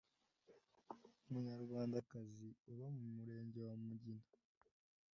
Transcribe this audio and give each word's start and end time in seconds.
Umunyarwanda 1.27 1.97
kazi 2.11 2.47
uba 2.71 2.87
mu 2.95 3.05
Murenge 3.15 3.59
wa 3.67 3.75
Mugina 3.83 4.25